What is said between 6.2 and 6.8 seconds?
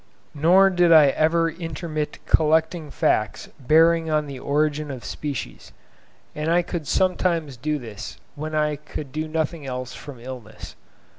and I